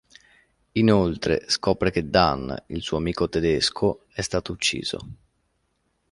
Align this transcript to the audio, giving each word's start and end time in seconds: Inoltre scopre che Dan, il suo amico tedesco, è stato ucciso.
Inoltre 0.71 1.47
scopre 1.47 1.91
che 1.91 2.09
Dan, 2.09 2.63
il 2.69 2.81
suo 2.81 2.97
amico 2.97 3.29
tedesco, 3.29 4.05
è 4.11 4.21
stato 4.21 4.51
ucciso. 4.51 4.97